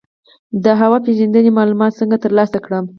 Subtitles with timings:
[0.63, 2.85] د هوا پیژندنې معلومات څنګه ترلاسه کړم؟